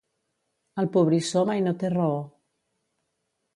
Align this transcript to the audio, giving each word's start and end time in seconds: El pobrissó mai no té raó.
El 0.83 0.89
pobrissó 0.95 1.45
mai 1.51 1.63
no 1.67 1.75
té 1.85 1.93
raó. 1.97 2.19